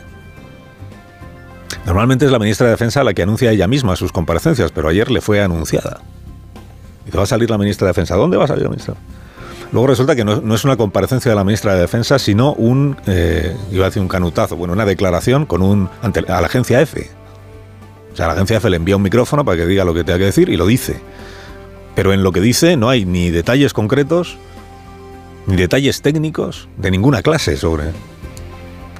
Normalmente 1.86 2.26
es 2.26 2.30
la 2.32 2.38
ministra 2.38 2.66
de 2.66 2.72
Defensa 2.72 3.02
la 3.04 3.14
que 3.14 3.22
anuncia 3.22 3.50
ella 3.50 3.66
misma 3.66 3.96
sus 3.96 4.12
comparecencias, 4.12 4.72
pero 4.72 4.88
ayer 4.88 5.10
le 5.10 5.20
fue 5.20 5.42
anunciada. 5.42 6.00
Y 7.06 7.16
va 7.16 7.22
a 7.22 7.26
salir 7.26 7.50
la 7.50 7.58
ministra 7.58 7.86
de 7.86 7.90
Defensa. 7.90 8.16
¿Dónde 8.16 8.36
va 8.36 8.44
a 8.44 8.48
salir 8.48 8.64
la 8.64 8.68
ministra? 8.70 8.94
Luego 9.72 9.86
resulta 9.86 10.16
que 10.16 10.24
no, 10.24 10.54
es 10.54 10.64
una 10.64 10.76
comparecencia 10.76 11.30
de 11.30 11.36
la 11.36 11.44
ministra 11.44 11.74
de 11.74 11.80
Defensa, 11.80 12.18
sino 12.18 12.54
un, 12.54 12.96
eh, 13.06 13.56
iba 13.70 13.84
a 13.84 13.88
decir 13.88 14.02
un 14.02 14.08
canutazo, 14.08 14.56
bueno, 14.56 14.72
una 14.72 14.84
declaración 14.84 15.46
con 15.46 15.62
un, 15.62 15.88
a 16.02 16.40
la 16.40 16.46
agencia 16.46 16.80
F. 16.80 17.08
O 18.12 18.16
sea, 18.16 18.26
la 18.26 18.32
agencia 18.32 18.56
F 18.56 18.68
le 18.68 18.76
envía 18.76 18.96
un 18.96 19.02
micrófono 19.02 19.44
para 19.44 19.58
que 19.58 19.66
diga 19.66 19.84
lo 19.84 19.94
que 19.94 20.02
tenga 20.02 20.18
que 20.18 20.24
decir 20.24 20.48
y 20.48 20.56
lo 20.56 20.66
dice. 20.66 21.00
Pero 21.94 22.12
en 22.12 22.22
lo 22.22 22.32
que 22.32 22.40
dice 22.40 22.76
no 22.76 22.88
hay 22.88 23.04
ni 23.04 23.30
detalles 23.30 23.72
concretos, 23.72 24.36
ni 25.46 25.56
detalles 25.56 26.02
técnicos 26.02 26.68
de 26.76 26.90
ninguna 26.90 27.22
clase 27.22 27.56
sobre 27.56 27.92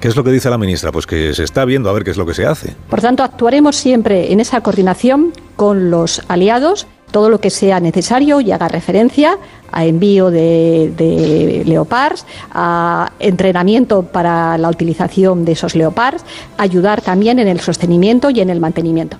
¿Qué 0.00 0.08
es 0.08 0.16
lo 0.16 0.24
que 0.24 0.30
dice 0.30 0.48
la 0.48 0.56
ministra? 0.56 0.92
Pues 0.92 1.06
que 1.06 1.34
se 1.34 1.44
está 1.44 1.66
viendo 1.66 1.90
a 1.90 1.92
ver 1.92 2.04
qué 2.04 2.10
es 2.10 2.16
lo 2.16 2.24
que 2.24 2.32
se 2.32 2.46
hace. 2.46 2.74
Por 2.88 3.02
tanto, 3.02 3.22
actuaremos 3.22 3.76
siempre 3.76 4.32
en 4.32 4.40
esa 4.40 4.62
coordinación 4.62 5.32
con 5.56 5.90
los 5.90 6.22
aliados, 6.28 6.86
todo 7.11 7.31
lo 7.31 7.40
que 7.40 7.50
sea 7.50 7.81
necesario 7.81 8.40
y 8.40 8.52
haga 8.52 8.69
referencia 8.69 9.38
a 9.73 9.85
envío 9.85 10.31
de, 10.31 10.93
de, 10.97 11.62
leopards, 11.64 12.26
a 12.52 13.12
entrenamiento 13.19 14.02
para 14.02 14.59
la 14.59 14.69
utilización 14.69 15.45
de 15.45 15.52
esos 15.52 15.75
leopards, 15.75 16.25
ayudar 16.59 17.00
también 17.00 17.38
en 17.38 17.49
el 17.49 17.61
sostenimiento 17.61 18.31
y 18.31 18.40
en 18.40 18.50
el 18.50 18.61
mantenimiento. 18.61 19.17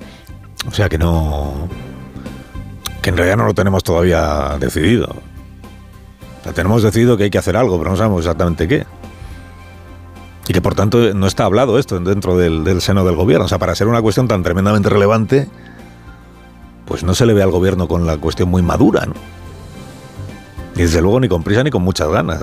O 0.69 0.73
sea 0.73 0.89
que 0.89 0.99
no. 0.99 1.69
que 3.01 3.11
en 3.11 3.17
realidad 3.17 3.37
no 3.37 3.47
lo 3.47 3.55
tenemos 3.55 3.83
todavía 3.83 4.57
decidido. 4.59 5.15
O 6.49 6.53
tenemos 6.53 6.83
decidido 6.83 7.17
que 7.17 7.25
hay 7.25 7.31
que 7.31 7.39
hacer 7.39 7.57
algo, 7.57 7.79
pero 7.79 7.91
no 7.91 7.97
sabemos 7.97 8.21
exactamente 8.21 8.67
qué. 8.67 8.87
Y 10.49 10.53
que 10.53 10.61
por 10.61 10.75
tanto 10.75 11.15
no 11.15 11.27
está 11.27 11.45
hablado 11.45 11.79
esto 11.79 12.01
dentro 12.01 12.37
del, 12.37 12.81
seno 12.81 13.05
del 13.05 13.15
gobierno. 13.15 13.45
O 13.45 13.49
sea, 13.49 13.59
para 13.59 13.75
ser 13.75 13.87
una 13.87 14.03
cuestión 14.03 14.27
tan 14.27 14.43
tremendamente 14.43 14.89
relevante, 14.89 15.49
pues 16.91 17.05
no 17.05 17.15
se 17.15 17.25
le 17.25 17.35
ve 17.35 17.43
al 17.45 17.53
gobierno 17.53 17.87
con 17.87 18.05
la 18.05 18.17
cuestión 18.17 18.49
muy 18.49 18.63
madura, 18.63 19.07
¿no? 19.07 19.15
Y 20.75 20.83
desde 20.83 21.01
luego 21.01 21.21
ni 21.21 21.29
con 21.29 21.45
prisa 21.45 21.63
ni 21.63 21.71
con 21.71 21.83
muchas 21.83 22.09
ganas. 22.09 22.43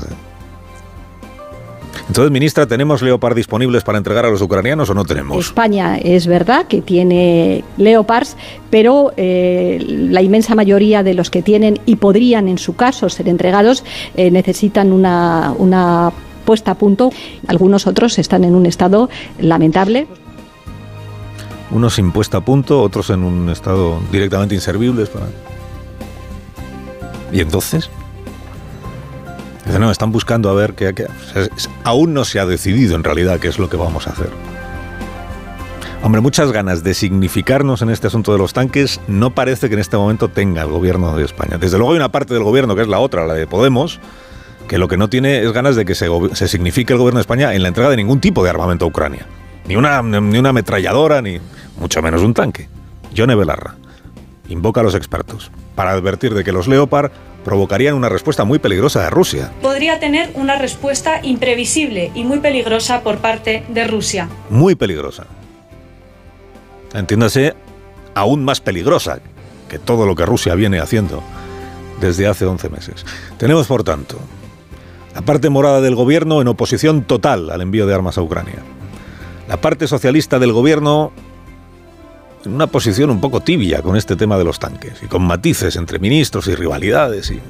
Entonces, 2.07 2.31
ministra, 2.31 2.65
¿tenemos 2.65 3.01
Leopard 3.01 3.35
disponibles 3.35 3.83
para 3.83 3.97
entregar 3.97 4.25
a 4.25 4.29
los 4.29 4.41
ucranianos 4.41 4.89
o 4.89 4.93
no 4.93 5.03
tenemos? 5.03 5.37
España 5.37 5.97
es 5.97 6.27
verdad 6.27 6.65
que 6.65 6.81
tiene 6.81 7.65
Leopards, 7.75 8.37
pero 8.69 9.11
eh, 9.17 9.83
la 9.85 10.21
inmensa 10.21 10.55
mayoría 10.55 11.03
de 11.03 11.13
los 11.13 11.29
que 11.29 11.41
tienen 11.41 11.81
y 11.85 11.97
podrían 11.97 12.47
en 12.47 12.57
su 12.57 12.77
caso 12.77 13.09
ser 13.09 13.27
entregados 13.27 13.83
eh, 14.15 14.31
necesitan 14.31 14.93
una, 14.93 15.53
una 15.57 16.13
puesta 16.45 16.71
a 16.71 16.75
punto. 16.75 17.11
Algunos 17.47 17.85
otros 17.85 18.17
están 18.17 18.45
en 18.45 18.55
un 18.55 18.65
estado 18.65 19.09
lamentable. 19.41 20.07
Unos 21.69 21.95
sin 21.95 22.11
puesta 22.11 22.37
a 22.37 22.41
punto, 22.41 22.81
otros 22.81 23.09
en 23.09 23.23
un 23.23 23.49
estado 23.49 23.99
directamente 24.11 24.55
inservibles. 24.55 25.09
¿Y 27.31 27.41
entonces? 27.41 27.89
Dice, 29.65 29.79
no, 29.79 29.91
están 29.91 30.11
buscando 30.11 30.49
a 30.49 30.53
ver 30.53 30.73
qué... 30.75 31.07
aún 31.83 32.13
no 32.13 32.23
se 32.23 32.39
ha 32.39 32.45
decidido 32.45 32.95
en 32.95 33.03
realidad 33.03 33.39
qué 33.39 33.49
es 33.49 33.59
lo 33.59 33.69
que 33.69 33.75
vamos 33.75 34.07
a 34.07 34.11
hacer. 34.11 34.29
Hombre, 36.03 36.21
muchas 36.21 36.51
ganas 36.51 36.83
de 36.83 36.93
significarnos 36.93 37.81
en 37.81 37.89
este 37.89 38.07
asunto 38.07 38.31
de 38.31 38.37
los 38.37 38.53
tanques 38.53 39.01
no 39.07 39.31
parece 39.31 39.67
que 39.67 39.73
en 39.73 39.81
este 39.81 39.97
momento 39.97 40.29
tenga 40.29 40.61
el 40.61 40.69
gobierno 40.69 41.17
de 41.17 41.25
España. 41.25 41.57
Desde 41.57 41.77
luego 41.77 41.91
hay 41.91 41.97
una 41.97 42.11
parte 42.11 42.33
del 42.33 42.43
gobierno 42.43 42.75
que 42.75 42.83
es 42.83 42.87
la 42.87 42.99
otra, 42.99 43.25
la 43.25 43.33
de 43.33 43.45
Podemos, 43.45 43.99
que 44.69 44.77
lo 44.77 44.87
que 44.87 44.95
no 44.95 45.09
tiene 45.09 45.41
es 45.41 45.51
ganas 45.51 45.75
de 45.75 45.85
que 45.85 45.95
se, 45.95 46.07
signifique 46.47 46.93
el 46.93 46.99
gobierno 46.99 47.17
de 47.17 47.23
España 47.23 47.53
en 47.55 47.63
la 47.63 47.67
entrega 47.67 47.89
de 47.89 47.97
ningún 47.97 48.21
tipo 48.21 48.43
de 48.43 48.49
armamento 48.49 48.85
a 48.85 48.87
Ucrania. 48.87 49.25
Ni 49.67 49.75
una, 49.75 50.01
ni 50.01 50.37
una 50.37 50.49
ametralladora, 50.49 51.21
ni 51.21 51.39
mucho 51.79 52.01
menos 52.01 52.21
un 52.21 52.33
tanque. 52.33 52.67
Yone 53.13 53.35
Belarra 53.35 53.75
invoca 54.49 54.81
a 54.81 54.83
los 54.83 54.95
expertos 54.95 55.51
para 55.75 55.91
advertir 55.91 56.33
de 56.33 56.43
que 56.43 56.51
los 56.51 56.67
Leopard 56.67 57.11
provocarían 57.43 57.95
una 57.95 58.09
respuesta 58.09 58.43
muy 58.43 58.59
peligrosa 58.59 59.03
de 59.03 59.09
Rusia. 59.09 59.51
Podría 59.61 59.99
tener 59.99 60.31
una 60.35 60.57
respuesta 60.57 61.19
imprevisible 61.23 62.11
y 62.13 62.23
muy 62.23 62.39
peligrosa 62.39 63.01
por 63.01 63.19
parte 63.19 63.63
de 63.69 63.87
Rusia. 63.87 64.29
Muy 64.49 64.75
peligrosa. 64.75 65.25
Entiéndase, 66.93 67.55
aún 68.15 68.43
más 68.43 68.59
peligrosa 68.59 69.19
que 69.69 69.79
todo 69.79 70.05
lo 70.05 70.15
que 70.15 70.25
Rusia 70.25 70.55
viene 70.55 70.79
haciendo 70.79 71.21
desde 72.01 72.27
hace 72.27 72.45
11 72.45 72.69
meses. 72.69 73.05
Tenemos, 73.37 73.67
por 73.67 73.83
tanto, 73.83 74.17
la 75.15 75.21
parte 75.21 75.49
morada 75.49 75.81
del 75.81 75.95
gobierno 75.95 76.41
en 76.41 76.47
oposición 76.47 77.03
total 77.03 77.49
al 77.49 77.61
envío 77.61 77.87
de 77.87 77.93
armas 77.93 78.17
a 78.17 78.21
Ucrania. 78.21 78.59
La 79.47 79.57
parte 79.57 79.87
socialista 79.87 80.39
del 80.39 80.51
gobierno 80.51 81.11
en 82.47 82.53
una 82.53 82.67
posición 82.67 83.09
un 83.09 83.21
poco 83.21 83.41
tibia 83.41 83.81
con 83.81 83.95
este 83.95 84.15
tema 84.15 84.37
de 84.37 84.43
los 84.43 84.59
tanques 84.59 85.03
y 85.03 85.07
con 85.07 85.21
matices 85.21 85.75
entre 85.75 85.99
ministros 85.99 86.47
y 86.47 86.55
rivalidades. 86.55 87.29
Y, 87.29 87.41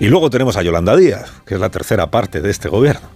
y 0.00 0.08
luego 0.08 0.30
tenemos 0.30 0.56
a 0.56 0.62
Yolanda 0.62 0.96
Díaz, 0.96 1.30
que 1.44 1.54
es 1.54 1.60
la 1.60 1.68
tercera 1.68 2.10
parte 2.10 2.40
de 2.40 2.50
este 2.50 2.68
gobierno. 2.68 3.08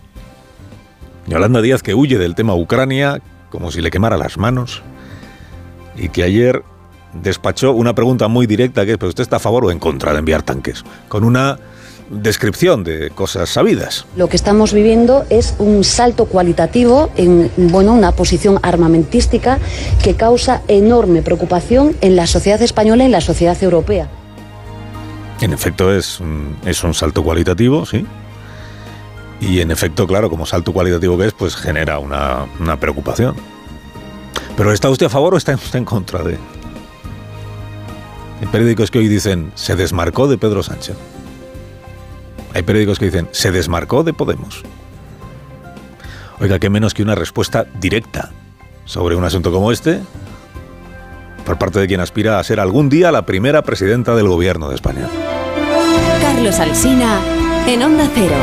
Yolanda 1.26 1.62
Díaz 1.62 1.82
que 1.82 1.94
huye 1.94 2.18
del 2.18 2.34
tema 2.34 2.54
Ucrania 2.54 3.20
como 3.50 3.70
si 3.70 3.80
le 3.80 3.90
quemara 3.90 4.16
las 4.18 4.36
manos 4.36 4.82
y 5.96 6.08
que 6.10 6.22
ayer 6.22 6.62
despachó 7.14 7.72
una 7.72 7.94
pregunta 7.94 8.28
muy 8.28 8.46
directa 8.46 8.84
que 8.84 8.92
es, 8.92 9.02
usted 9.02 9.22
está 9.22 9.36
a 9.36 9.40
favor 9.40 9.64
o 9.64 9.70
en 9.70 9.78
contra 9.78 10.12
de 10.12 10.18
enviar 10.18 10.42
tanques? 10.42 10.84
Con 11.08 11.24
una 11.24 11.58
descripción 12.22 12.84
de 12.84 13.10
cosas 13.10 13.50
sabidas. 13.50 14.06
Lo 14.16 14.28
que 14.28 14.36
estamos 14.36 14.72
viviendo 14.72 15.24
es 15.30 15.54
un 15.58 15.84
salto 15.84 16.26
cualitativo 16.26 17.10
en 17.16 17.50
bueno, 17.56 17.92
una 17.92 18.12
posición 18.12 18.58
armamentística 18.62 19.58
que 20.02 20.14
causa 20.14 20.62
enorme 20.68 21.22
preocupación 21.22 21.96
en 22.00 22.16
la 22.16 22.26
sociedad 22.26 22.60
española 22.62 23.04
y 23.04 23.06
en 23.06 23.12
la 23.12 23.20
sociedad 23.20 23.60
europea. 23.62 24.08
En 25.40 25.52
efecto 25.52 25.92
es 25.92 26.20
un, 26.20 26.56
es 26.64 26.82
un 26.84 26.94
salto 26.94 27.22
cualitativo, 27.22 27.84
sí. 27.84 28.06
Y 29.40 29.60
en 29.60 29.70
efecto, 29.70 30.06
claro, 30.06 30.30
como 30.30 30.46
salto 30.46 30.72
cualitativo 30.72 31.18
que 31.18 31.26
es, 31.26 31.32
pues 31.32 31.56
genera 31.56 31.98
una, 31.98 32.46
una 32.60 32.78
preocupación. 32.78 33.34
Pero 34.56 34.72
¿está 34.72 34.88
usted 34.88 35.06
a 35.06 35.10
favor 35.10 35.34
o 35.34 35.36
está 35.36 35.54
usted 35.54 35.78
en 35.78 35.84
contra 35.84 36.22
de...? 36.22 36.38
Hay 38.40 38.46
periódicos 38.46 38.90
que 38.90 38.98
hoy 38.98 39.08
dicen, 39.08 39.52
se 39.54 39.74
desmarcó 39.74 40.28
de 40.28 40.38
Pedro 40.38 40.62
Sánchez. 40.62 40.96
Hay 42.54 42.62
periódicos 42.62 42.98
que 42.98 43.06
dicen, 43.06 43.28
se 43.32 43.50
desmarcó 43.50 44.04
de 44.04 44.12
Podemos. 44.12 44.62
Oiga, 46.40 46.58
qué 46.58 46.70
menos 46.70 46.94
que 46.94 47.02
una 47.02 47.14
respuesta 47.14 47.66
directa 47.80 48.30
sobre 48.84 49.16
un 49.16 49.24
asunto 49.24 49.52
como 49.52 49.72
este 49.72 50.00
por 51.44 51.58
parte 51.58 51.78
de 51.78 51.86
quien 51.86 52.00
aspira 52.00 52.38
a 52.38 52.44
ser 52.44 52.60
algún 52.60 52.88
día 52.88 53.12
la 53.12 53.26
primera 53.26 53.62
presidenta 53.62 54.14
del 54.14 54.28
gobierno 54.28 54.68
de 54.68 54.76
España. 54.76 55.08
Carlos 56.20 56.58
Alsina, 56.58 57.20
en 57.66 57.82
Onda 57.82 58.08
Cero. 58.14 58.34